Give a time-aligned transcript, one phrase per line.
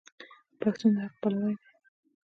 [0.59, 1.67] پښتون د حق پلوی دی.